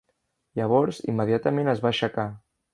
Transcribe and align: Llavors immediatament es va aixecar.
Llavors 0.59 1.03
immediatament 1.15 1.71
es 1.77 1.87
va 1.87 1.93
aixecar. 1.95 2.29